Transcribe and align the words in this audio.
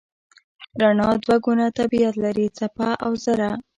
رڼا 0.81 1.09
دوه 1.23 1.35
ګونه 1.45 1.65
طبیعت 1.79 2.15
لري: 2.23 2.47
څپه 2.57 2.89
او 3.05 3.11
ذره. 3.25 3.49